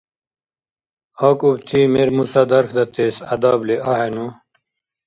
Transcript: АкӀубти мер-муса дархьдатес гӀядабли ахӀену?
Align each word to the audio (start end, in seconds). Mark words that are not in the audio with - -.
АкӀубти 1.27 1.79
мер-муса 1.93 2.43
дархьдатес 2.49 3.15
гӀядабли 3.27 3.75
ахӀену? 3.91 4.27